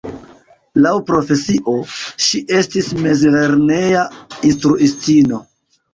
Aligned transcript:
Laŭ 0.85 0.93
profesio, 1.09 1.75
ŝi 2.27 2.41
estis 2.61 2.89
mezlerneja 3.03 4.07
instruistino. 4.51 5.45